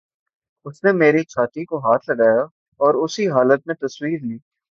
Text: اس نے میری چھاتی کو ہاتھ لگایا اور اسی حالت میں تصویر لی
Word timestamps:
اس 0.65 0.83
نے 0.83 0.91
میری 0.93 1.23
چھاتی 1.23 1.65
کو 1.65 1.77
ہاتھ 1.77 2.09
لگایا 2.09 2.41
اور 2.79 2.93
اسی 3.03 3.27
حالت 3.27 3.67
میں 3.67 3.75
تصویر 3.77 4.19
لی 4.21 4.37